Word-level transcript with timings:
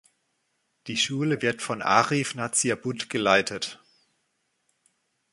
Die 0.87 0.97
Schule 0.97 1.43
wird 1.43 1.61
von 1.61 1.83
Arif 1.83 2.33
Nazir 2.33 2.75
Butt 2.75 3.07
geleitet. 3.11 3.79